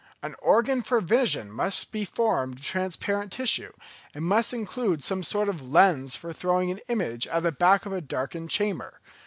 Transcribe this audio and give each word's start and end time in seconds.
An 0.23 0.33
organ 0.41 0.81
for 0.81 0.99
vision 0.99 1.51
must 1.51 1.91
be 1.91 2.05
formed 2.05 2.57
of 2.57 2.65
transparent 2.65 3.31
tissue, 3.31 3.71
and 4.15 4.25
must 4.25 4.51
include 4.51 5.03
some 5.03 5.21
sort 5.21 5.47
of 5.47 5.69
lens 5.69 6.15
for 6.15 6.33
throwing 6.33 6.71
an 6.71 6.79
image 6.87 7.27
at 7.27 7.43
the 7.43 7.51
back 7.51 7.85
of 7.85 7.93
a 7.93 8.01
darkened 8.01 8.49
chamber. 8.49 8.99